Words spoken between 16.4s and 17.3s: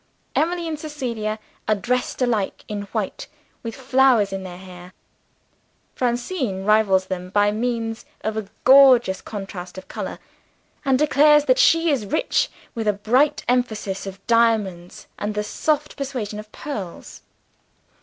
pearls.